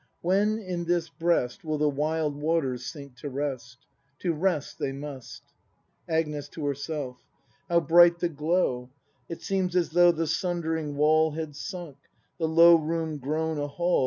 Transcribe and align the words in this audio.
]When 0.21 0.57
in 0.57 0.85
this 0.85 1.09
breast 1.09 1.63
Will 1.63 1.77
the 1.77 1.87
wild 1.87 2.35
waters 2.35 2.87
sink 2.87 3.17
to 3.17 3.29
rest? 3.29 3.85
To 4.21 4.33
rest 4.33 4.79
they 4.79 4.91
must! 4.91 5.43
Agnes. 6.09 6.49
[To 6.49 6.65
herself] 6.65 7.23
How 7.69 7.81
bright 7.81 8.17
the 8.17 8.27
glow. 8.29 8.89
It 9.29 9.43
seems 9.43 9.75
as 9.75 9.91
though 9.91 10.11
the 10.11 10.25
sundering 10.25 10.95
wall 10.95 11.33
Had 11.33 11.55
sunk; 11.55 11.97
the 12.39 12.47
low 12.47 12.77
room 12.77 13.19
grown 13.19 13.59
a 13.59 13.67
hall. 13.67 13.99